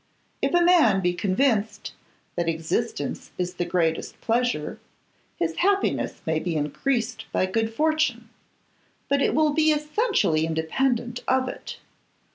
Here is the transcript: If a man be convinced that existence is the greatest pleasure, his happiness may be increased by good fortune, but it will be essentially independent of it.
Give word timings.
If 0.41 0.55
a 0.55 0.63
man 0.65 0.99
be 0.99 1.13
convinced 1.13 1.93
that 2.35 2.49
existence 2.49 3.29
is 3.37 3.53
the 3.53 3.65
greatest 3.65 4.19
pleasure, 4.19 4.79
his 5.37 5.57
happiness 5.57 6.21
may 6.25 6.39
be 6.39 6.55
increased 6.55 7.25
by 7.31 7.45
good 7.45 7.71
fortune, 7.71 8.27
but 9.09 9.21
it 9.21 9.35
will 9.35 9.53
be 9.53 9.69
essentially 9.69 10.43
independent 10.47 11.23
of 11.27 11.47
it. 11.47 11.77